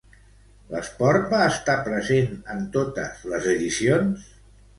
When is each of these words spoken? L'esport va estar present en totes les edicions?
L'esport 0.69 1.27
va 1.33 1.41
estar 1.49 1.75
present 1.89 2.33
en 2.55 2.65
totes 2.79 3.21
les 3.35 3.47
edicions? 3.53 4.27